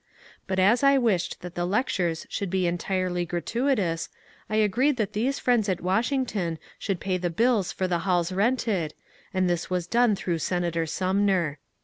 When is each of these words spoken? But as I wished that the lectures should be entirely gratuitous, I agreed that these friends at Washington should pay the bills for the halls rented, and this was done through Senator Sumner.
But 0.47 0.57
as 0.57 0.81
I 0.81 0.97
wished 0.97 1.41
that 1.41 1.53
the 1.53 1.63
lectures 1.67 2.25
should 2.27 2.49
be 2.49 2.65
entirely 2.65 3.23
gratuitous, 3.23 4.09
I 4.49 4.55
agreed 4.55 4.97
that 4.97 5.13
these 5.13 5.37
friends 5.37 5.69
at 5.69 5.79
Washington 5.79 6.57
should 6.79 6.99
pay 6.99 7.17
the 7.17 7.29
bills 7.29 7.71
for 7.71 7.87
the 7.87 7.99
halls 7.99 8.31
rented, 8.31 8.95
and 9.31 9.47
this 9.47 9.69
was 9.69 9.85
done 9.85 10.15
through 10.15 10.39
Senator 10.39 10.87
Sumner. 10.87 11.59